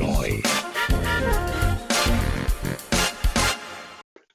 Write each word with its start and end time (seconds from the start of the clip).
Enjoy. 0.00 0.42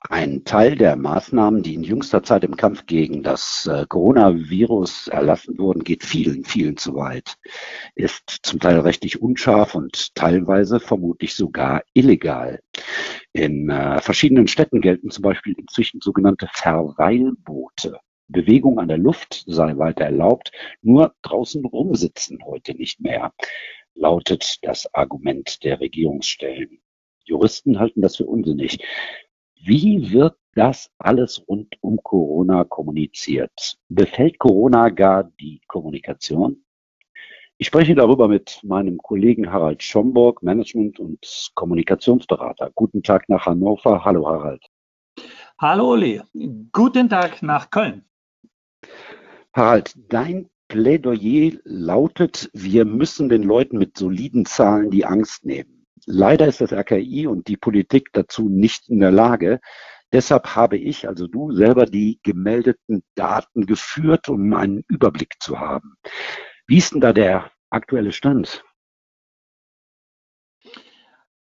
Ein 0.08 0.46
Teil 0.46 0.76
der 0.76 0.96
Maßnahmen, 0.96 1.64
die 1.64 1.74
in 1.74 1.84
jüngster 1.84 2.22
Zeit 2.22 2.44
im 2.44 2.56
Kampf 2.56 2.86
gegen 2.86 3.24
das 3.24 3.68
äh, 3.72 3.86
Coronavirus 3.88 5.08
erlassen 5.08 5.58
wurden, 5.58 5.84
geht 5.84 6.04
vielen, 6.04 6.46
vielen 6.46 6.78
zu 6.78 6.94
weit, 6.96 7.36
ist 7.96 8.40
zum 8.44 8.60
Teil 8.60 8.80
rechtlich 8.80 9.22
unscharf 9.22 9.74
und 9.74 10.14
teilweise 10.16 10.80
vermutlich 10.80 11.34
sogar 11.34 11.82
illegal. 11.94 12.60
In 13.34 13.70
äh, 13.70 14.00
verschiedenen 14.02 14.48
Städten 14.48 14.82
gelten 14.82 15.10
zum 15.10 15.24
Beispiel 15.24 15.56
inzwischen 15.58 16.00
sogenannte 16.00 16.48
Verweilboote. 16.54 18.00
Bewegung 18.28 18.80
an 18.80 18.88
der 18.88 18.98
Luft 18.98 19.44
sei 19.48 19.78
weiter 19.78 20.06
erlaubt, 20.06 20.52
nur 20.82 21.14
draußen 21.22 21.64
rumsitzen 21.66 22.40
heute 22.44 22.74
nicht 22.74 23.00
mehr, 23.00 23.32
lautet 23.96 24.60
das 24.64 24.94
Argument 24.94 25.64
der 25.64 25.80
Regierungsstellen. 25.80 26.80
Juristen 27.24 27.80
halten 27.80 28.02
das 28.02 28.18
für 28.18 28.26
unsinnig. 28.26 28.80
Wie 29.56 30.12
wird 30.12 30.36
das 30.54 30.92
alles 31.00 31.44
rund 31.48 31.76
um 31.82 32.02
Corona 32.04 32.64
kommuniziert? 32.64 33.78
Befällt 33.90 34.38
Corona 34.38 34.90
gar 34.90 35.24
die 35.24 35.62
Kommunikation? 35.68 36.64
Ich 37.58 37.68
spreche 37.68 37.96
darüber 37.96 38.28
mit 38.28 38.60
meinem 38.64 38.98
Kollegen 38.98 39.52
Harald 39.52 39.82
Schomburg, 39.82 40.44
Management- 40.44 41.00
und 41.00 41.52
Kommunikationsberater. 41.56 42.70
Guten 42.76 43.02
Tag 43.02 43.30
nach 43.30 43.46
Hannover. 43.46 44.04
Hallo 44.04 44.28
Harald. 44.28 44.66
Hallo 45.58 45.94
Uli. 45.94 46.22
Guten 46.74 47.10
Tag 47.10 47.42
nach 47.42 47.70
Köln. 47.70 48.04
Harald, 49.54 49.96
dein 50.10 50.50
Plädoyer 50.68 51.54
lautet, 51.64 52.50
wir 52.54 52.86
müssen 52.86 53.30
den 53.30 53.44
Leuten 53.44 53.78
mit 53.78 53.98
soliden 53.98 54.46
Zahlen 54.46 54.92
die 54.92 55.06
Angst 55.06 55.46
nehmen. 55.46 55.86
Leider 56.06 56.48
ist 56.48 56.62
das 56.62 56.74
RKI 56.74 57.28
und 57.28 57.48
die 57.48 57.58
Politik 57.58 58.10
dazu 58.14 58.50
nicht 58.50 58.90
in 58.90 59.00
der 59.00 59.12
Lage. 59.12 59.60
Deshalb 60.12 60.56
habe 60.56 60.78
ich, 60.78 61.08
also 61.08 61.28
du 61.28 61.52
selber, 61.52 61.86
die 61.86 62.20
gemeldeten 62.24 63.04
Daten 63.16 63.66
geführt, 63.66 64.30
um 64.30 64.54
einen 64.54 64.84
Überblick 64.88 65.36
zu 65.40 65.60
haben. 65.60 65.96
Wie 66.68 66.78
ist 66.78 66.94
denn 66.94 67.02
da 67.02 67.14
der 67.14 67.52
aktuelle 67.70 68.12
Stand? 68.12 68.64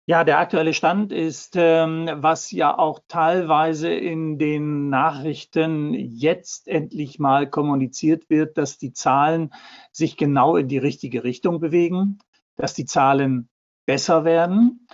Ja, 0.06 0.22
der 0.22 0.38
aktuelle 0.38 0.74
Stand 0.74 1.12
ist, 1.12 1.54
ähm, 1.56 2.10
was 2.16 2.50
ja 2.50 2.76
auch 2.76 3.00
teilweise 3.08 3.90
in 3.90 4.38
den 4.38 4.90
Nachrichten 4.90 5.94
jetzt 5.94 6.68
endlich 6.68 7.18
mal 7.18 7.48
kommuniziert 7.48 8.28
wird, 8.28 8.58
dass 8.58 8.76
die 8.76 8.92
Zahlen 8.92 9.54
sich 9.92 10.18
genau 10.18 10.56
in 10.56 10.68
die 10.68 10.76
richtige 10.76 11.24
Richtung 11.24 11.58
bewegen, 11.58 12.18
dass 12.56 12.74
die 12.74 12.84
Zahlen 12.84 13.48
besser 13.86 14.26
werden. 14.26 14.86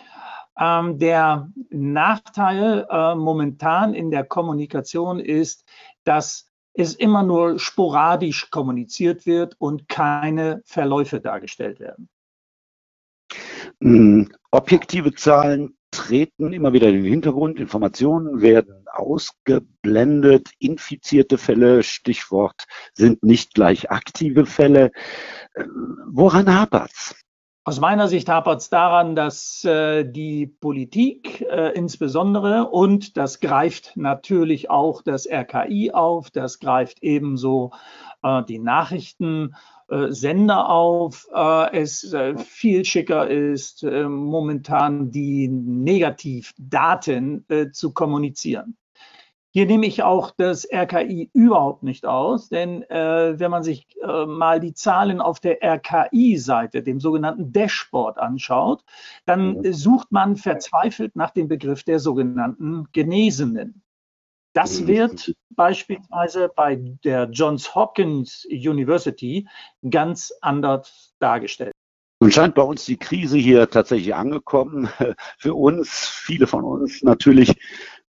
Ähm, 0.56 0.98
der 0.98 1.50
Nachteil 1.70 2.86
äh, 2.88 3.16
momentan 3.16 3.94
in 3.94 4.12
der 4.12 4.22
Kommunikation 4.22 5.18
ist, 5.18 5.64
dass 6.04 6.46
es 6.72 6.94
immer 6.94 7.24
nur 7.24 7.58
sporadisch 7.58 8.48
kommuniziert 8.50 9.26
wird 9.26 9.56
und 9.58 9.88
keine 9.88 10.62
Verläufe 10.66 11.20
dargestellt 11.20 11.80
werden. 11.80 12.08
Objektive 14.52 15.14
Zahlen 15.14 15.76
treten 15.92 16.52
immer 16.52 16.72
wieder 16.72 16.88
in 16.88 17.02
den 17.02 17.04
Hintergrund. 17.04 17.58
Informationen 17.58 18.40
werden 18.40 18.84
ausgeblendet. 18.92 20.50
Infizierte 20.58 21.38
Fälle, 21.38 21.82
Stichwort, 21.82 22.64
sind 22.94 23.22
nicht 23.22 23.54
gleich 23.54 23.90
aktive 23.90 24.46
Fälle. 24.46 24.90
Ähm, 25.56 25.98
woran 26.06 26.52
hapert's? 26.52 27.14
Aus 27.62 27.78
meiner 27.78 28.08
Sicht 28.08 28.30
hapert 28.30 28.62
es 28.62 28.70
daran, 28.70 29.14
dass 29.14 29.64
äh, 29.64 30.02
die 30.04 30.46
Politik 30.46 31.42
äh, 31.42 31.72
insbesondere 31.74 32.70
und 32.70 33.18
das 33.18 33.40
greift 33.40 33.98
natürlich 33.98 34.70
auch 34.70 35.02
das 35.02 35.28
RKI 35.30 35.90
auf, 35.92 36.30
das 36.30 36.58
greift 36.58 37.02
ebenso 37.02 37.72
äh, 38.22 38.42
die 38.44 38.58
Nachrichten 38.58 39.54
äh, 39.90 40.10
auf, 40.50 41.28
äh, 41.34 41.76
es 41.78 42.12
äh, 42.14 42.38
viel 42.38 42.86
schicker 42.86 43.28
ist, 43.28 43.82
momentan 43.82 45.10
die 45.10 45.48
Negativdaten 45.48 47.44
zu 47.72 47.92
kommunizieren. 47.92 48.76
Hier 49.52 49.66
nehme 49.66 49.86
ich 49.86 50.04
auch 50.04 50.30
das 50.30 50.64
RKI 50.72 51.30
überhaupt 51.32 51.82
nicht 51.82 52.06
aus, 52.06 52.48
denn 52.48 52.82
äh, 52.84 53.38
wenn 53.38 53.50
man 53.50 53.64
sich 53.64 53.86
äh, 54.00 54.24
mal 54.24 54.60
die 54.60 54.74
Zahlen 54.74 55.20
auf 55.20 55.40
der 55.40 55.58
RKI-Seite, 55.60 56.84
dem 56.84 57.00
sogenannten 57.00 57.52
Dashboard, 57.52 58.18
anschaut, 58.18 58.84
dann 59.26 59.58
mhm. 59.58 59.72
sucht 59.72 60.12
man 60.12 60.36
verzweifelt 60.36 61.16
nach 61.16 61.30
dem 61.30 61.48
Begriff 61.48 61.82
der 61.82 61.98
sogenannten 61.98 62.86
Genesenen. 62.92 63.82
Das 64.52 64.86
wird 64.86 65.32
beispielsweise 65.50 66.50
bei 66.54 66.76
der 67.04 67.28
Johns 67.30 67.74
Hopkins 67.74 68.46
University 68.50 69.48
ganz 69.88 70.32
anders 70.40 71.14
dargestellt. 71.20 71.72
Nun 72.20 72.32
scheint 72.32 72.54
bei 72.54 72.62
uns 72.62 72.84
die 72.84 72.98
Krise 72.98 73.38
hier 73.38 73.70
tatsächlich 73.70 74.14
angekommen. 74.14 74.90
Für 75.38 75.54
uns, 75.54 76.08
viele 76.08 76.46
von 76.46 76.64
uns 76.64 77.02
natürlich 77.02 77.56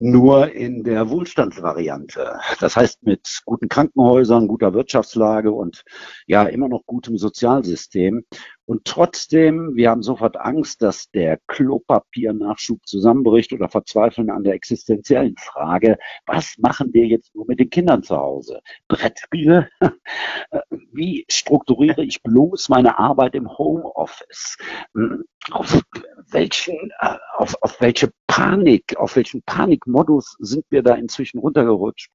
nur 0.02 0.52
in 0.52 0.84
der 0.84 1.10
Wohlstandsvariante. 1.10 2.40
Das 2.60 2.76
heißt 2.76 3.04
mit 3.04 3.42
guten 3.46 3.70
Krankenhäusern, 3.70 4.48
guter 4.48 4.74
Wirtschaftslage 4.74 5.52
und 5.52 5.84
ja 6.26 6.44
immer 6.44 6.68
noch 6.68 6.86
gutem 6.88 7.18
Sozialsystem. 7.18 8.26
Und 8.66 8.86
trotzdem, 8.86 9.76
wir 9.76 9.90
haben 9.90 10.04
sofort 10.04 10.38
Angst, 10.38 10.82
dass 10.82 11.10
der 11.12 11.40
Klopapiernachschub 11.48 12.86
zusammenbricht 12.86 13.52
oder 13.54 13.68
verzweifeln 13.70 14.30
an 14.30 14.44
der 14.44 14.54
existenziellen 14.54 15.36
Frage, 15.38 15.98
was 16.26 16.56
machen 16.58 16.94
wir 16.94 17.06
jetzt 17.06 17.34
nur 17.36 17.46
mit 17.48 17.60
den 17.60 17.70
Kindern 17.70 18.04
zu 18.04 18.16
Hause? 18.16 18.62
Brettspiele? 18.88 19.70
Wie 20.94 21.26
strukturiere 21.30 22.04
ich 22.04 22.22
bloß 22.22 22.70
meine 22.70 23.00
Arbeit 23.00 23.36
im 23.36 23.50
Homeoffice? 23.58 24.58
Hm, 24.94 25.24
auf 25.52 25.82
welchen, 26.30 26.92
äh, 27.00 27.18
auf, 27.38 27.56
auf 27.62 27.82
welche 27.82 28.12
Panik, 28.28 28.96
auf 28.98 29.16
welchen 29.16 29.42
Panikmodus 29.44 30.38
sind 30.40 30.66
wir 30.70 30.84
da 30.84 30.96
inzwischen 30.96 31.40
runtergerutscht? 31.40 32.12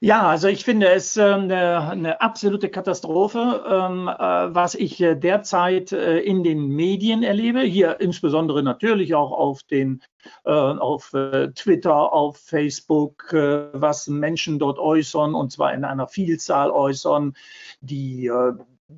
Ja, 0.00 0.28
also 0.28 0.48
ich 0.48 0.64
finde 0.64 0.88
es 0.88 1.16
äh, 1.16 1.22
eine, 1.22 1.90
eine 1.90 2.20
absolute 2.20 2.68
Katastrophe, 2.68 3.64
ähm, 3.68 4.08
äh, 4.08 4.54
was 4.54 4.74
ich 4.74 5.00
äh, 5.00 5.14
derzeit 5.14 5.92
äh, 5.92 6.18
in 6.18 6.42
den 6.42 6.68
Medien 6.68 7.22
erlebe. 7.22 7.60
Hier 7.60 8.00
insbesondere 8.00 8.62
natürlich 8.62 9.14
auch 9.14 9.32
auf 9.32 9.62
den 9.62 10.02
auf 10.44 11.10
Twitter, 11.56 12.12
auf 12.12 12.36
Facebook, 12.36 13.32
was 13.32 14.06
Menschen 14.06 14.60
dort 14.60 14.78
äußern 14.78 15.34
und 15.34 15.50
zwar 15.50 15.74
in 15.74 15.84
einer 15.84 16.06
Vielzahl 16.06 16.70
äußern, 16.70 17.34
die 17.80 18.30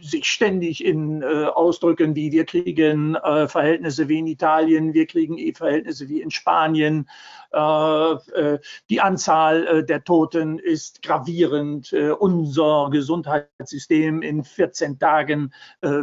sich 0.01 0.27
ständig 0.27 0.85
in 0.85 1.23
äh, 1.23 1.45
Ausdrücken 1.45 2.15
wie 2.15 2.33
wir 2.33 2.45
kriegen 2.45 3.15
äh, 3.15 3.49
Verhältnisse 3.49 4.09
wie 4.09 4.19
in 4.19 4.27
Italien, 4.27 4.95
wir 4.95 5.07
kriegen 5.07 5.39
eh 5.39 5.53
Verhältnisse 5.53 6.09
wie 6.09 6.21
in 6.21 6.31
Spanien. 6.31 7.09
Äh, 7.53 7.59
äh 7.59 8.59
die 8.91 9.01
Anzahl 9.01 9.67
äh, 9.67 9.85
der 9.85 10.05
Toten 10.05 10.59
ist 10.59 11.03
gravierend. 11.03 11.93
Äh, 11.93 12.11
unser 12.11 12.89
Gesundheitssystem 12.91 14.23
in 14.23 14.45
14 14.45 14.99
Tagen 14.99 15.53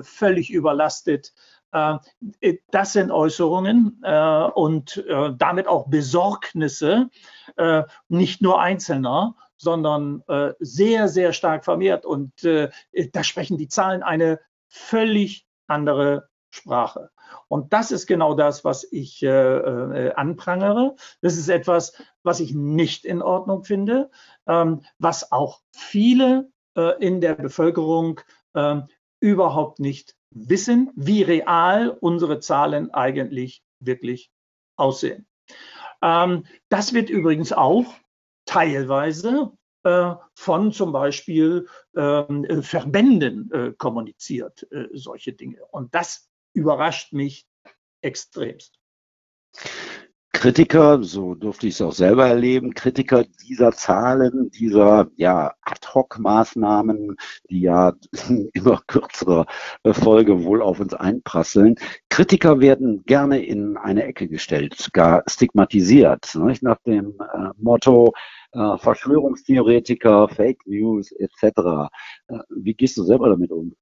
völlig 0.01 0.51
überlastet. 0.51 1.33
Das 1.71 2.93
sind 2.93 3.11
Äußerungen 3.11 4.03
und 4.53 5.05
damit 5.37 5.67
auch 5.67 5.87
Besorgnisse, 5.87 7.09
nicht 8.09 8.41
nur 8.41 8.59
Einzelner, 8.59 9.35
sondern 9.61 10.23
äh, 10.27 10.53
sehr, 10.59 11.07
sehr 11.07 11.33
stark 11.33 11.63
vermehrt. 11.65 12.05
Und 12.05 12.43
äh, 12.43 12.69
da 13.13 13.23
sprechen 13.23 13.57
die 13.57 13.67
Zahlen 13.67 14.01
eine 14.01 14.39
völlig 14.67 15.45
andere 15.67 16.29
Sprache. 16.49 17.11
Und 17.47 17.71
das 17.71 17.91
ist 17.91 18.07
genau 18.07 18.33
das, 18.33 18.65
was 18.65 18.83
ich 18.91 19.23
äh, 19.23 19.27
äh, 19.27 20.13
anprangere. 20.13 20.95
Das 21.21 21.37
ist 21.37 21.47
etwas, 21.47 21.93
was 22.23 22.39
ich 22.39 22.53
nicht 22.53 23.05
in 23.05 23.21
Ordnung 23.21 23.63
finde, 23.63 24.09
ähm, 24.47 24.81
was 24.97 25.31
auch 25.31 25.61
viele 25.71 26.51
äh, 26.75 26.97
in 26.99 27.21
der 27.21 27.35
Bevölkerung 27.35 28.19
ähm, 28.55 28.87
überhaupt 29.19 29.79
nicht 29.79 30.15
wissen, 30.31 30.91
wie 30.95 31.21
real 31.21 31.89
unsere 31.89 32.39
Zahlen 32.39 32.91
eigentlich 32.93 33.63
wirklich 33.79 34.31
aussehen. 34.75 35.27
Ähm, 36.01 36.45
das 36.69 36.93
wird 36.93 37.09
übrigens 37.09 37.53
auch 37.53 37.85
teilweise 38.51 39.53
äh, 39.83 40.13
von 40.35 40.73
zum 40.73 40.91
Beispiel 40.91 41.67
ähm, 41.95 42.43
äh, 42.43 42.61
Verbänden 42.61 43.49
äh, 43.51 43.71
kommuniziert, 43.77 44.67
solche 44.91 45.31
Dinge. 45.31 45.59
Und 45.71 45.95
das 45.95 46.29
überrascht 46.53 47.13
mich 47.13 47.45
extremst. 48.01 48.77
Kritiker, 50.33 51.03
so 51.03 51.35
durfte 51.35 51.67
ich 51.67 51.75
es 51.75 51.81
auch 51.81 51.91
selber 51.91 52.25
erleben, 52.25 52.73
Kritiker 52.73 53.25
dieser 53.47 53.73
Zahlen, 53.73 54.49
dieser 54.49 55.07
ja, 55.15 55.53
Ad-Hoc-Maßnahmen, 55.61 57.15
die 57.49 57.61
ja 57.61 57.93
immer 58.53 58.81
kürzerer 58.87 59.45
Folge 59.85 60.43
wohl 60.43 60.63
auf 60.63 60.79
uns 60.79 60.95
einprasseln. 60.95 61.75
Kritiker 62.09 62.59
werden 62.59 63.03
gerne 63.03 63.43
in 63.43 63.77
eine 63.77 64.03
Ecke 64.03 64.27
gestellt, 64.27 64.89
gar 64.93 65.23
stigmatisiert, 65.27 66.33
nicht? 66.33 66.63
nach 66.63 66.79
dem 66.87 67.19
äh, 67.19 67.49
Motto, 67.57 68.13
äh, 68.53 68.77
Verschwörungstheoretiker, 68.77 70.27
Fake 70.29 70.65
News 70.65 71.11
etc. 71.11 71.89
Äh, 72.27 72.39
wie 72.49 72.73
gehst 72.73 72.97
du 72.97 73.03
selber 73.03 73.29
damit 73.29 73.51
um? 73.51 73.73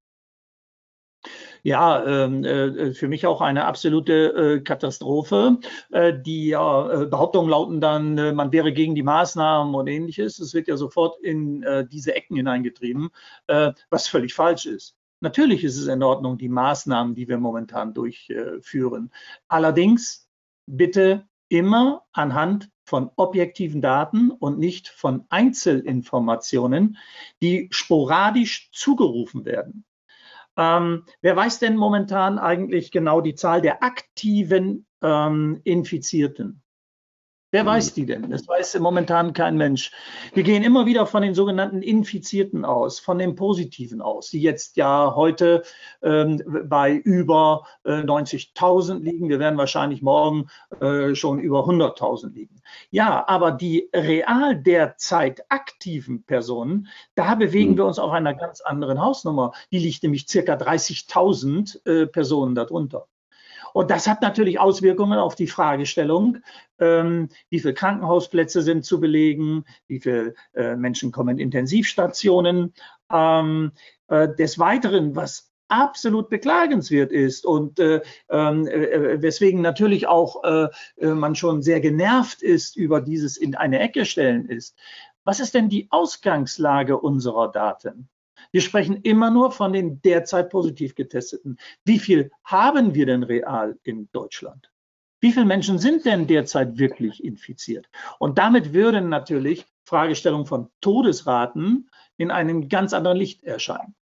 Ja, 1.62 2.04
ähm, 2.06 2.44
äh, 2.44 2.94
für 2.94 3.08
mich 3.08 3.26
auch 3.26 3.40
eine 3.40 3.66
absolute 3.66 4.12
äh, 4.58 4.60
Katastrophe. 4.60 5.58
Äh, 5.90 6.14
die 6.18 6.50
Behauptungen 6.50 7.50
lauten 7.50 7.80
dann, 7.80 8.34
man 8.34 8.52
wäre 8.52 8.72
gegen 8.72 8.94
die 8.94 9.02
Maßnahmen 9.02 9.74
und 9.74 9.86
ähnliches. 9.86 10.38
Es 10.38 10.54
wird 10.54 10.68
ja 10.68 10.76
sofort 10.76 11.20
in 11.20 11.64
diese 11.90 12.14
Ecken 12.14 12.36
hineingetrieben, 12.36 13.10
was 13.90 14.08
völlig 14.08 14.34
falsch 14.34 14.66
ist. 14.66 14.96
Natürlich 15.20 15.64
ist 15.64 15.76
es 15.76 15.86
in 15.86 16.02
Ordnung, 16.02 16.38
die 16.38 16.48
Maßnahmen, 16.48 17.14
die 17.14 17.28
wir 17.28 17.38
momentan 17.38 17.92
durchführen. 17.92 19.10
Allerdings 19.48 20.28
bitte 20.66 21.26
immer 21.50 22.06
anhand 22.12 22.70
von 22.84 23.10
objektiven 23.16 23.82
Daten 23.82 24.30
und 24.30 24.58
nicht 24.58 24.88
von 24.88 25.26
Einzelinformationen, 25.28 26.96
die 27.42 27.68
sporadisch 27.70 28.70
zugerufen 28.72 29.44
werden. 29.44 29.84
Ähm, 30.56 31.04
wer 31.20 31.36
weiß 31.36 31.58
denn 31.58 31.76
momentan 31.76 32.38
eigentlich 32.38 32.90
genau 32.90 33.20
die 33.20 33.34
Zahl 33.34 33.60
der 33.60 33.82
aktiven 33.82 34.86
ähm, 35.02 35.60
Infizierten? 35.64 36.59
Wer 37.52 37.66
weiß 37.66 37.94
die 37.94 38.06
denn? 38.06 38.30
Das 38.30 38.46
weiß 38.46 38.78
momentan 38.78 39.32
kein 39.32 39.56
Mensch. 39.56 39.90
Wir 40.34 40.44
gehen 40.44 40.62
immer 40.62 40.86
wieder 40.86 41.04
von 41.04 41.22
den 41.22 41.34
sogenannten 41.34 41.82
Infizierten 41.82 42.64
aus, 42.64 43.00
von 43.00 43.18
den 43.18 43.34
Positiven 43.34 44.00
aus, 44.00 44.30
die 44.30 44.40
jetzt 44.40 44.76
ja 44.76 45.14
heute 45.16 45.64
ähm, 46.00 46.40
bei 46.68 46.92
über 46.92 47.66
äh, 47.84 48.02
90.000 48.02 49.00
liegen. 49.00 49.28
Wir 49.28 49.40
werden 49.40 49.58
wahrscheinlich 49.58 50.00
morgen 50.00 50.48
äh, 50.80 51.16
schon 51.16 51.40
über 51.40 51.64
100.000 51.66 52.32
liegen. 52.34 52.62
Ja, 52.90 53.26
aber 53.26 53.50
die 53.50 53.90
real 53.92 54.56
derzeit 54.56 55.42
aktiven 55.48 56.22
Personen, 56.22 56.86
da 57.16 57.34
bewegen 57.34 57.72
hm. 57.72 57.78
wir 57.78 57.86
uns 57.86 57.98
auf 57.98 58.12
einer 58.12 58.34
ganz 58.34 58.60
anderen 58.60 59.00
Hausnummer. 59.00 59.54
Die 59.72 59.80
liegt 59.80 60.04
nämlich 60.04 60.28
circa 60.28 60.54
30.000 60.54 61.84
äh, 61.84 62.06
Personen 62.06 62.54
darunter. 62.54 63.08
Und 63.72 63.90
das 63.90 64.06
hat 64.06 64.22
natürlich 64.22 64.58
Auswirkungen 64.58 65.18
auf 65.18 65.34
die 65.34 65.46
Fragestellung, 65.46 66.38
ähm, 66.78 67.28
wie 67.48 67.60
viele 67.60 67.74
Krankenhausplätze 67.74 68.62
sind 68.62 68.84
zu 68.84 69.00
belegen, 69.00 69.64
wie 69.86 70.00
viele 70.00 70.34
äh, 70.54 70.76
Menschen 70.76 71.12
kommen 71.12 71.38
in 71.38 71.46
Intensivstationen. 71.46 72.74
Ähm, 73.12 73.72
äh, 74.08 74.28
des 74.34 74.58
Weiteren, 74.58 75.14
was 75.16 75.50
absolut 75.70 76.28
beklagenswert 76.28 77.12
ist 77.12 77.46
und 77.46 77.78
äh, 77.78 78.02
ähm, 78.28 78.66
äh, 78.66 79.22
weswegen 79.22 79.60
natürlich 79.60 80.08
auch 80.08 80.42
äh, 80.42 80.68
äh, 80.96 81.14
man 81.14 81.36
schon 81.36 81.62
sehr 81.62 81.80
genervt 81.80 82.42
ist 82.42 82.76
über 82.76 83.00
dieses 83.00 83.36
in 83.36 83.54
eine 83.54 83.78
Ecke 83.78 84.04
stellen 84.04 84.46
ist. 84.46 84.76
Was 85.24 85.38
ist 85.38 85.54
denn 85.54 85.68
die 85.68 85.86
Ausgangslage 85.90 86.98
unserer 86.98 87.52
Daten? 87.52 88.08
Wir 88.52 88.60
sprechen 88.60 89.02
immer 89.02 89.30
nur 89.30 89.50
von 89.50 89.72
den 89.72 90.00
derzeit 90.02 90.50
positiv 90.50 90.94
getesteten. 90.94 91.58
Wie 91.84 91.98
viel 91.98 92.30
haben 92.44 92.94
wir 92.94 93.06
denn 93.06 93.22
real 93.22 93.78
in 93.82 94.08
Deutschland? 94.12 94.70
Wie 95.20 95.32
viele 95.32 95.44
Menschen 95.44 95.78
sind 95.78 96.06
denn 96.06 96.26
derzeit 96.26 96.78
wirklich 96.78 97.22
infiziert? 97.22 97.88
Und 98.18 98.38
damit 98.38 98.72
würden 98.72 99.10
natürlich 99.10 99.66
Fragestellungen 99.84 100.46
von 100.46 100.70
Todesraten 100.80 101.90
in 102.16 102.30
einem 102.30 102.68
ganz 102.68 102.92
anderen 102.92 103.18
Licht 103.18 103.44
erscheinen. 103.44 103.94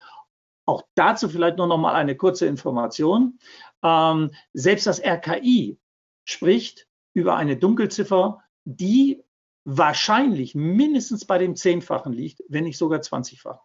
Auch 0.65 0.83
dazu 0.95 1.29
vielleicht 1.29 1.57
nur 1.57 1.67
noch 1.67 1.77
mal 1.77 1.93
eine 1.93 2.15
kurze 2.15 2.45
Information. 2.45 3.39
Ähm, 3.83 4.31
selbst 4.53 4.85
das 4.85 5.01
RKI 5.03 5.79
spricht 6.25 6.87
über 7.13 7.35
eine 7.37 7.57
Dunkelziffer, 7.57 8.43
die 8.65 9.23
wahrscheinlich 9.63 10.55
mindestens 10.55 11.25
bei 11.25 11.37
dem 11.37 11.55
Zehnfachen 11.55 12.13
liegt, 12.13 12.43
wenn 12.47 12.65
nicht 12.65 12.77
sogar 12.77 12.99
20-fach. 12.99 13.59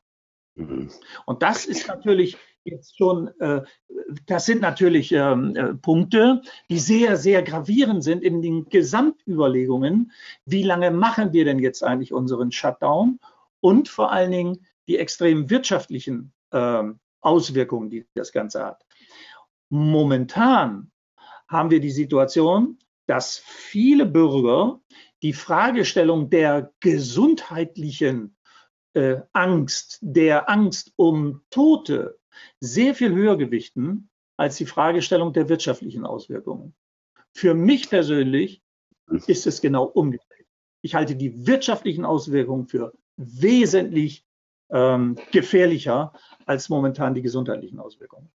Mhm. 0.55 0.91
Und 1.27 1.43
das 1.43 1.67
ist 1.67 1.89
natürlich 1.89 2.37
jetzt 2.65 2.97
schon, 2.97 3.29
äh, 3.41 3.63
das 4.27 4.47
sind 4.47 4.61
natürlich 4.61 5.13
ähm, 5.13 5.57
äh, 5.57 5.75
Punkte, 5.75 6.43
die 6.71 6.79
sehr, 6.79 7.17
sehr 7.17 7.43
gravierend 7.43 8.05
sind 8.05 8.23
in 8.23 8.43
den 8.43 8.67
Gesamtüberlegungen. 8.67 10.13
Wie 10.45 10.63
lange 10.63 10.91
machen 10.91 11.33
wir 11.33 11.45
denn 11.45 11.59
jetzt 11.59 11.83
eigentlich 11.83 12.13
unseren 12.13 12.53
Shutdown? 12.53 13.19
Und 13.61 13.89
vor 13.89 14.13
allen 14.13 14.31
Dingen 14.31 14.67
die 14.89 14.99
extremen 14.99 15.51
wirtschaftlichen 15.51 16.33
äh, 16.51 16.83
Auswirkungen, 17.21 17.91
die 17.91 18.07
das 18.15 18.33
Ganze 18.33 18.65
hat. 18.65 18.85
Momentan 19.69 20.91
haben 21.49 21.71
wir 21.71 21.81
die 21.81 21.91
Situation, 21.91 22.79
dass 23.07 23.39
viele 23.39 24.07
Bürger 24.07 24.81
die 25.23 25.33
Fragestellung 25.33 26.31
der 26.31 26.73
gesundheitlichen 26.81 28.37
äh, 28.95 29.21
Angst, 29.33 29.99
der 30.01 30.49
Angst 30.49 30.93
um 30.97 31.43
Tote 31.51 32.19
sehr 32.61 32.95
viel 32.95 33.13
höher 33.15 33.37
gewichten 33.37 34.11
als 34.37 34.57
die 34.57 34.67
Fragestellung 34.67 35.33
der 35.33 35.49
wirtschaftlichen 35.49 36.05
Auswirkungen. 36.05 36.75
Für 37.35 37.55
mich 37.55 37.89
persönlich 37.89 38.63
ist 39.27 39.47
es 39.47 39.61
genau 39.61 39.85
umgekehrt. 39.85 40.49
Ich 40.83 40.95
halte 40.95 41.17
die 41.17 41.47
wirtschaftlichen 41.47 42.05
Auswirkungen 42.05 42.67
für 42.67 42.93
wesentlich 43.17 44.25
ähm, 44.71 45.17
gefährlicher 45.31 46.13
als 46.47 46.69
momentan 46.69 47.15
die 47.15 47.23
gesundheitlichen 47.23 47.79
Auswirkungen. 47.79 48.31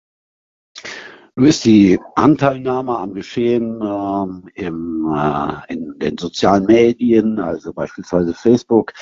Du 1.35 1.45
ist 1.45 1.65
die 1.67 1.99
Anteilnahme 2.15 2.97
am 2.97 3.13
Geschehen 3.13 3.83
ähm, 3.83 4.49
im, 4.55 5.15
äh, 5.15 5.73
in 5.73 5.99
den 5.99 6.17
sozialen 6.17 6.65
Medien, 6.65 7.39
also 7.39 7.75
beispielsweise 7.75 8.33
Facebook, 8.33 8.95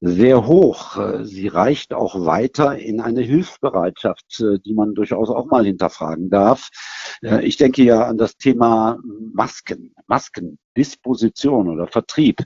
sehr 0.00 0.46
hoch. 0.46 0.98
Sie 1.22 1.48
reicht 1.48 1.94
auch 1.94 2.26
weiter 2.26 2.76
in 2.76 3.00
eine 3.00 3.22
Hilfsbereitschaft, 3.22 4.40
äh, 4.40 4.58
die 4.58 4.74
man 4.74 4.94
durchaus 4.94 5.30
auch 5.30 5.46
mal 5.46 5.64
hinterfragen 5.64 6.30
darf. 6.30 6.68
Äh, 7.22 7.44
ich 7.44 7.56
denke 7.56 7.82
ja 7.82 8.02
an 8.06 8.18
das 8.18 8.36
Thema 8.36 8.98
Masken, 9.32 9.94
Maskendisposition 10.76 11.68
oder 11.68 11.86
Vertrieb. 11.86 12.42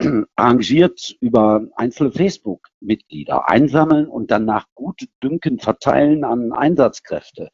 Arrangiert 0.36 1.16
über 1.20 1.66
einzelne 1.76 2.12
Facebook-Mitglieder 2.12 3.48
einsammeln 3.48 4.06
und 4.08 4.30
dann 4.30 4.44
nach 4.44 4.66
Gutdünken 4.74 5.58
verteilen 5.58 6.24
an 6.24 6.52
Einsatzkräfte 6.52 7.50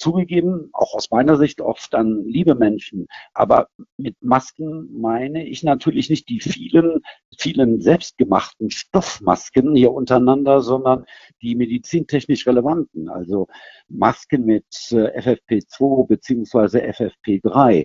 zugegeben, 0.00 0.70
auch 0.72 0.94
aus 0.94 1.10
meiner 1.10 1.36
Sicht 1.36 1.60
oft 1.60 1.94
an 1.94 2.24
liebe 2.24 2.54
Menschen. 2.54 3.06
Aber 3.34 3.68
mit 3.98 4.16
Masken 4.22 4.88
meine 4.98 5.46
ich 5.46 5.62
natürlich 5.62 6.08
nicht 6.08 6.28
die 6.28 6.40
vielen, 6.40 7.02
vielen 7.38 7.80
selbstgemachten 7.82 8.70
Stoffmasken 8.70 9.76
hier 9.76 9.92
untereinander, 9.92 10.62
sondern 10.62 11.04
die 11.42 11.54
medizintechnisch 11.54 12.46
relevanten, 12.46 13.10
also 13.10 13.46
Masken 13.88 14.46
mit 14.46 14.64
äh, 14.90 15.18
FFP2 15.20 16.06
beziehungsweise 16.06 16.82
FFP3. 16.82 17.84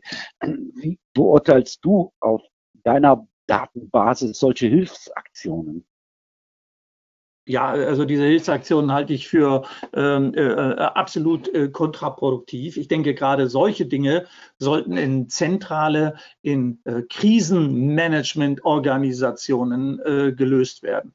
Wie 0.76 1.00
beurteilst 1.16 1.84
du 1.84 2.14
auf 2.20 2.44
deiner 2.84 3.28
Datenbasis 3.48 4.38
solche 4.38 4.68
Hilfsaktionen? 4.68 5.88
Ja, 7.48 7.68
also 7.68 8.06
diese 8.06 8.24
Hilfsaktionen 8.24 8.92
halte 8.92 9.14
ich 9.14 9.28
für 9.28 9.66
ähm, 9.94 10.34
äh, 10.34 10.42
äh, 10.42 10.80
absolut 10.80 11.48
äh, 11.54 11.70
kontraproduktiv. 11.70 12.76
Ich 12.76 12.88
denke, 12.88 13.14
gerade 13.14 13.50
solche 13.50 13.86
Dinge 13.86 14.26
sollten 14.58 14.98
in 14.98 15.30
zentrale, 15.30 16.16
in 16.42 16.80
äh, 16.86 17.04
Krisenmanagement-Organisationen 17.04 20.00
äh, 20.00 20.34
gelöst 20.34 20.82
werden. 20.82 21.14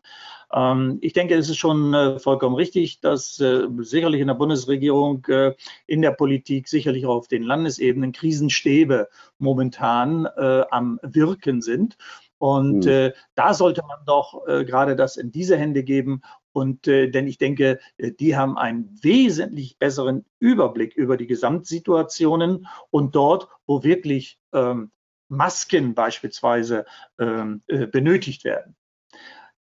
Ähm, 0.53 0.99
ich 1.01 1.15
denke, 1.15 1.35
es 1.35 1.49
ist 1.49 1.59
schon 1.59 1.95
äh, 1.95 2.21
vollkommen 2.21 2.55
richtig, 2.55 3.01
dass 3.01 3.41
äh, 3.41 3.67
sicherlich 3.79 4.21
in 4.21 4.29
der 4.29 4.35
Bundesregierung, 4.35 5.27
äh, 5.27 5.55
in 5.87 6.01
der 6.01 6.13
Politik, 6.13 6.69
sicherlich 6.69 7.07
auch 7.07 7.17
auf 7.17 7.29
den 7.29 7.43
Landesebenen 7.43 8.13
Krisenstäbe 8.13 9.09
momentan 9.39 10.27
äh, 10.27 10.63
am 10.71 11.01
Wirken 11.03 11.61
sind. 11.61 11.97
Und 12.41 12.87
mhm. 12.87 12.91
äh, 12.91 13.13
da 13.35 13.53
sollte 13.53 13.83
man 13.87 13.99
doch 14.07 14.47
äh, 14.49 14.65
gerade 14.65 14.97
das 14.97 15.19
in 15.19 15.31
diese 15.31 15.59
Hände 15.59 15.85
geben. 15.85 16.23
Und 16.53 16.89
äh, 16.89 17.11
denn 17.11 17.29
ich 17.29 17.37
denke, 17.37 17.81
äh, 17.99 18.13
die 18.13 18.35
haben 18.35 18.57
einen 18.57 18.99
wesentlich 19.03 19.79
besseren 19.79 20.25
Überblick 20.39 20.97
über 20.97 21.19
die 21.19 21.27
Gesamtsituationen 21.27 22.67
und 22.89 23.15
dort, 23.15 23.49
wo 23.67 23.85
wirklich 23.85 24.39
ähm, 24.55 24.91
Masken 25.29 25.95
beispielsweise 25.95 26.87
ähm, 27.19 27.63
äh, 27.67 27.87
benötigt 27.87 28.45
werden. 28.45 28.75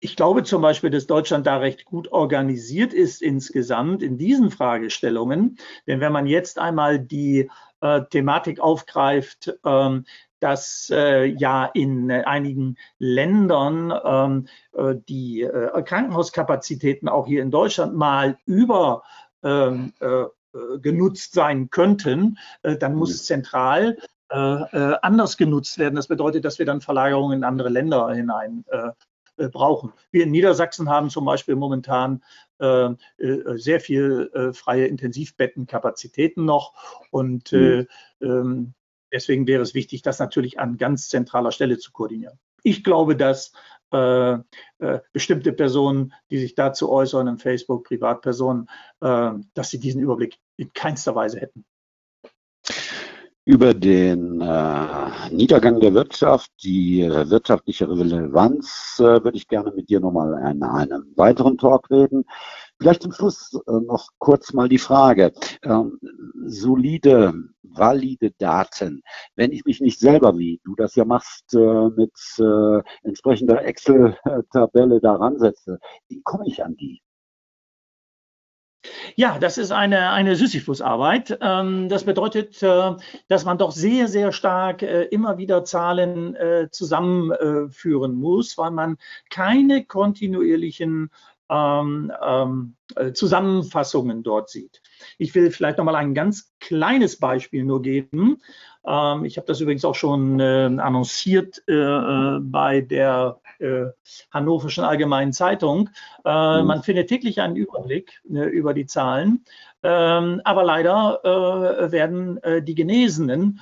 ich 0.01 0.17
glaube 0.17 0.43
zum 0.43 0.63
Beispiel, 0.63 0.91
dass 0.91 1.07
Deutschland 1.07 1.47
da 1.47 1.59
recht 1.59 1.85
gut 1.85 2.11
organisiert 2.11 2.95
ist 2.95 3.21
insgesamt 3.21 4.03
in 4.03 4.17
diesen 4.17 4.51
Fragestellungen. 4.51 5.59
Denn 5.87 6.01
wenn 6.01 6.13
man 6.13 6.27
jetzt 6.27 6.59
einmal 6.59 6.99
die 6.99 7.51
äh, 7.83 8.01
Thematik 8.11 8.61
aufgreift, 8.61 9.55
ähm, 9.65 10.07
dass 10.43 10.91
äh, 10.93 11.25
ja 11.25 11.67
in 11.67 12.11
einigen 12.11 12.77
Ländern 12.99 13.93
ähm, 14.05 14.49
äh, 14.73 14.97
die 15.09 15.43
äh, 15.43 15.83
Krankenhauskapazitäten 15.83 17.09
auch 17.09 17.27
hier 17.27 17.43
in 17.43 17.51
Deutschland 17.51 17.95
mal 17.95 18.39
über 18.45 19.05
ähm, 19.43 19.93
äh, 20.01 20.25
genutzt 20.81 21.35
sein 21.35 21.71
könnten, 21.71 22.39
äh, 22.63 22.77
dann 22.77 22.95
muss 22.95 23.11
mhm. 23.11 23.25
zentral 23.25 23.99
äh, 24.31 24.95
anders 25.03 25.37
genutzt 25.37 25.77
werden. 25.79 25.95
Das 25.95 26.09
bedeutet, 26.09 26.47
dass 26.47 26.59
wir 26.59 26.65
dann 26.65 26.81
Verlagerungen 26.81 27.39
in 27.39 27.45
andere 27.45 27.69
Länder 27.69 28.11
hinein 28.13 28.65
äh, 28.71 29.49
brauchen. 29.49 29.93
Wir 30.11 30.25
in 30.25 30.31
Niedersachsen 30.31 30.89
haben 30.89 31.11
zum 31.11 31.25
Beispiel 31.25 31.55
momentan 31.57 32.23
äh, 32.61 32.91
äh, 33.19 33.57
sehr 33.57 33.81
viel 33.81 34.31
äh, 34.35 34.53
freie 34.53 34.87
Intensivbettenkapazitäten 34.87 36.45
noch 36.45 36.75
und 37.11 37.51
mhm. 37.53 37.87
ähm, 38.21 38.75
deswegen 39.13 39.47
wäre 39.47 39.63
es 39.63 39.75
wichtig, 39.75 40.03
das 40.03 40.19
natürlich 40.19 40.59
an 40.59 40.79
ganz 40.79 41.09
zentraler 41.09 41.53
Stelle 41.53 41.79
zu 41.79 41.93
koordinieren. 41.93 42.39
Ich 42.63 42.85
glaube, 42.85 43.17
dass 43.17 43.53
äh, 43.93 44.33
äh, 44.79 45.01
bestimmte 45.13 45.53
Personen, 45.53 46.13
die 46.31 46.39
sich 46.39 46.55
dazu 46.55 46.91
äußern, 46.91 47.27
in 47.27 47.39
Facebook, 47.39 47.85
Privatpersonen, 47.85 48.69
äh, 49.01 49.33
dass 49.55 49.71
sie 49.71 49.79
diesen 49.79 50.01
Überblick 50.01 50.39
in 50.57 50.73
keinster 50.73 51.15
Weise 51.15 51.41
hätten 51.41 51.65
über 53.45 53.75
den 53.75 54.41
äh, 54.41 55.31
Niedergang 55.31 55.81
der 55.81 55.95
Wirtschaft, 55.95 56.51
die 56.63 57.03
äh, 57.03 57.29
wirtschaftliche 57.29 57.89
Relevanz, 57.89 58.97
äh, 59.01 59.25
würde 59.25 59.37
ich 59.37 59.49
gerne 59.49 59.73
mit 59.73 59.89
dir 59.89 59.99
nochmal 59.99 60.33
in 60.51 60.63
einem 60.63 61.13
weiteren 61.17 61.59
Talk 61.59 61.91
reden. 61.91 62.25
Vielleicht 62.81 63.03
zum 63.03 63.13
Schluss 63.13 63.53
äh, 63.69 63.73
noch 63.73 64.09
kurz 64.19 64.53
mal 64.53 64.69
die 64.69 64.79
Frage. 64.79 65.33
Ähm, 65.63 66.01
solide, 66.47 67.33
valide 67.63 68.33
Daten. 68.33 69.03
Wenn 69.37 69.53
ich 69.53 69.65
mich 69.65 69.81
nicht 69.81 70.01
selber, 70.01 70.37
wie 70.37 70.61
du 70.65 70.75
das 70.75 70.97
ja 70.97 71.05
machst, 71.05 71.55
äh, 71.55 71.89
mit 71.91 72.13
äh, 72.39 72.83
entsprechender 73.07 73.65
Excel-Tabelle 73.65 75.01
daran 75.01 75.39
setze, 75.39 75.79
wie 76.09 76.23
komme 76.23 76.49
ich 76.49 76.65
an 76.65 76.77
die? 76.77 77.01
Ja, 79.15 79.39
das 79.39 79.59
ist 79.59 79.71
eine, 79.71 80.11
eine 80.11 80.35
Sisyphus-Arbeit. 80.35 81.39
Ähm, 81.41 81.89
das 81.89 82.03
bedeutet, 82.03 82.61
dass 82.63 83.45
man 83.45 83.59
doch 83.59 83.71
sehr, 83.71 84.09
sehr 84.09 84.33
stark 84.33 84.83
immer 84.83 85.39
wieder 85.39 85.65
Zahlen 85.65 86.37
zusammenführen 86.73 88.15
muss, 88.15 88.59
weil 88.59 88.73
man 88.73 88.97
keine 89.31 89.85
kontinuierlichen 89.85 91.11
ähm, 91.53 92.13
ähm, 92.25 92.77
Zusammenfassungen 93.15 94.23
dort 94.23 94.49
sieht. 94.49 94.81
Ich 95.19 95.35
will 95.35 95.51
vielleicht 95.51 95.79
noch 95.79 95.85
mal 95.85 95.97
ein 95.97 96.15
ganz 96.15 96.53
kleines 96.61 97.19
Beispiel 97.19 97.65
nur 97.65 97.83
geben. 97.83 98.41
Ähm, 98.87 99.25
ich 99.25 99.37
habe 99.37 99.47
das 99.47 99.61
übrigens 99.61 99.85
auch 99.85 99.95
schon 99.95 100.41
äh, 100.41 100.71
annonciert 100.79 101.63
äh, 101.69 101.75
äh, 101.75 102.39
bei 102.41 102.81
der 102.81 103.41
äh, 103.59 103.87
Hannoverschen 104.31 104.85
Allgemeinen 104.85 105.33
Zeitung. 105.33 105.91
Äh, 106.25 106.61
mhm. 106.61 106.67
Man 106.67 106.83
findet 106.83 107.09
täglich 107.09 107.41
einen 107.41 107.57
Überblick 107.57 108.23
über 108.25 108.73
die 108.73 108.87
Zahlen. 108.87 109.45
Ähm, 109.83 110.41
aber 110.45 110.65
leider 110.65 111.21
äh, 111.25 111.93
werden 111.93 112.41
die 112.65 112.75
Genesenen 112.75 113.61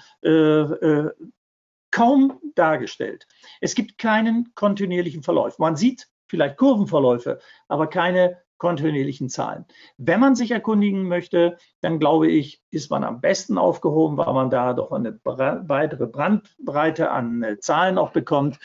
kaum 1.91 2.41
dargestellt. 2.55 3.27
Es 3.61 3.75
gibt 3.75 3.99
keinen 3.99 4.55
kontinuierlichen 4.55 5.23
Verlauf. 5.23 5.59
Man 5.59 5.77
sieht 5.77 6.10
vielleicht 6.31 6.57
Kurvenverläufe, 6.57 7.41
aber 7.69 7.87
keine 7.89 8.39
kontinuierlichen 8.61 9.29
Zahlen. 9.29 9.65
Wenn 9.97 10.21
man 10.21 10.37
sich 10.37 10.51
erkundigen 10.51 11.09
möchte, 11.09 11.57
dann 11.81 11.99
glaube 11.99 12.29
ich, 12.29 12.63
ist 12.71 12.91
man 12.91 13.05
am 13.05 13.21
besten 13.21 13.59
aufgehoben, 13.59 14.19
weil 14.19 14.33
man 14.33 14.51
da 14.51 14.75
doch 14.75 14.93
eine 14.93 15.19
weitere 15.25 16.07
Brandbreite 16.07 17.11
an 17.11 17.43
äh, 17.43 17.59
Zahlen 17.59 17.99
auch 17.99 18.11
bekommt 18.11 18.59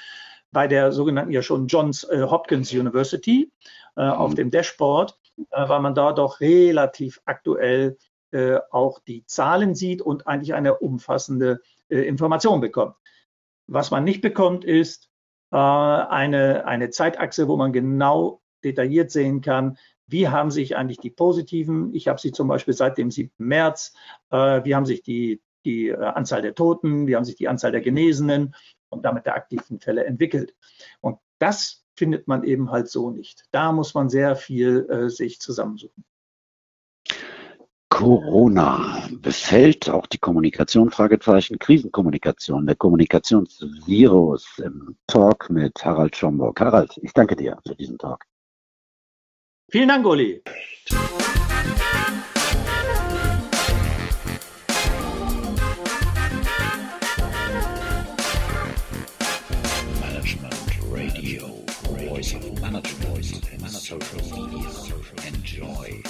bei 0.52 0.68
der 0.68 0.92
sogenannten 0.92 1.32
ja 1.32 1.42
schon 1.42 1.68
Johns 1.68 2.04
äh, 2.06 2.24
Hopkins 2.24 2.72
University 2.72 3.52
äh, 3.96 4.04
auf 4.04 4.32
mhm. 4.32 4.36
dem 4.36 4.52
Dashboard, 4.52 5.18
äh, 5.52 5.68
weil 5.68 5.82
man 5.82 5.96
da 5.96 6.14
doch 6.14 6.40
relativ 6.40 7.22
aktuell 7.26 7.98
äh, 8.32 8.60
auch 8.72 9.00
die 9.00 9.26
Zahlen 9.26 9.76
sieht 9.76 10.02
und 10.02 10.28
eigentlich 10.28 10.54
eine 10.54 10.76
umfassende 10.78 11.62
äh, 11.90 12.00
Information 12.02 12.60
bekommt. 12.60 12.96
Was 13.68 13.92
man 13.92 14.04
nicht 14.04 14.22
bekommt, 14.22 14.66
ist 14.66 15.10
eine, 15.52 16.66
eine 16.66 16.90
Zeitachse, 16.90 17.48
wo 17.48 17.56
man 17.56 17.72
genau 17.72 18.42
detailliert 18.64 19.12
sehen 19.12 19.42
kann, 19.42 19.78
wie 20.08 20.28
haben 20.28 20.52
sich 20.52 20.76
eigentlich 20.76 21.00
die 21.00 21.10
positiven, 21.10 21.94
ich 21.94 22.08
habe 22.08 22.20
sie 22.20 22.32
zum 22.32 22.48
Beispiel 22.48 22.74
seit 22.74 22.98
dem 22.98 23.12
7. 23.12 23.32
März, 23.38 23.94
äh, 24.30 24.64
wie 24.64 24.76
haben 24.76 24.86
sich 24.86 25.02
die, 25.02 25.42
die 25.66 25.90
äh, 25.90 25.96
Anzahl 25.96 26.42
der 26.42 26.56
Toten, 26.56 27.08
wie 27.08 27.16
haben 27.16 27.26
sich 27.26 27.36
die 27.36 27.48
Anzahl 27.48 27.72
der 27.72 27.82
Genesenen 27.82 28.56
und 28.90 29.04
damit 29.04 29.26
der 29.26 29.36
aktiven 29.36 29.80
Fälle 29.80 30.06
entwickelt. 30.06 30.54
Und 31.02 31.20
das 31.40 31.86
findet 31.96 32.28
man 32.28 32.44
eben 32.44 32.72
halt 32.72 32.90
so 32.90 33.10
nicht. 33.10 33.46
Da 33.52 33.72
muss 33.72 33.94
man 33.94 34.10
sehr 34.10 34.36
viel 34.36 34.88
äh, 34.90 35.10
sich 35.10 35.40
zusammensuchen. 35.40 36.04
Corona 37.90 39.08
befällt 39.22 39.90
auch 39.90 40.06
die 40.08 40.18
Kommunikation, 40.18 40.92
Fragezeichen, 40.92 41.60
Krisenkommunikation, 41.60 42.66
der 42.66 42.76
Kommunikationsvirus 42.76 44.60
im 44.60 44.98
Talk 45.08 45.50
mit 45.50 45.84
Harald 45.86 46.16
Schomburg. 46.16 46.60
Harald, 46.60 46.98
ich 47.02 47.14
danke 47.14 47.36
dir 47.36 47.58
für 47.66 47.76
diesen 47.76 47.98
Talk. 47.98 48.26
Vielen 49.72 49.88
Dank, 49.88 50.06
Uli. 50.06 50.42
Management 60.02 60.56
Radio, 60.92 61.66
Voice 62.10 62.36
of 62.36 62.62
Management, 62.62 63.52
and 63.54 63.70
Social 63.72 64.22
Media. 64.32 64.70
Enjoy. 65.28 66.04